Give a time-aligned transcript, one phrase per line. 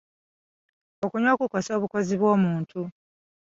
[1.05, 2.81] Okunywa kukosa obukozi bw'omuntu.